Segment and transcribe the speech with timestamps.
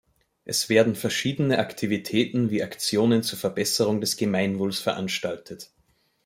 [0.45, 5.69] Es werden verschiedene Aktivitäten wie Aktionen zur Verbesserung des Gemeinwohls veranstaltet.